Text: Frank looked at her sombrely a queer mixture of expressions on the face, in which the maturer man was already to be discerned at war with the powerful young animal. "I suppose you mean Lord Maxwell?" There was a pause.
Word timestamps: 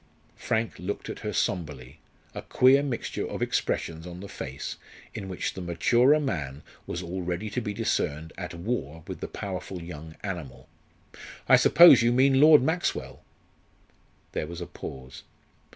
Frank 0.35 0.79
looked 0.79 1.11
at 1.11 1.19
her 1.19 1.31
sombrely 1.31 1.99
a 2.33 2.41
queer 2.41 2.81
mixture 2.81 3.27
of 3.27 3.43
expressions 3.43 4.07
on 4.07 4.19
the 4.19 4.27
face, 4.27 4.77
in 5.13 5.29
which 5.29 5.53
the 5.53 5.61
maturer 5.61 6.19
man 6.19 6.63
was 6.87 7.03
already 7.03 7.51
to 7.51 7.61
be 7.61 7.71
discerned 7.71 8.33
at 8.35 8.55
war 8.55 9.03
with 9.05 9.19
the 9.19 9.27
powerful 9.27 9.79
young 9.79 10.15
animal. 10.23 10.67
"I 11.47 11.55
suppose 11.55 12.01
you 12.01 12.11
mean 12.11 12.41
Lord 12.41 12.63
Maxwell?" 12.63 13.21
There 14.31 14.47
was 14.47 14.59
a 14.59 14.65
pause. 14.65 15.21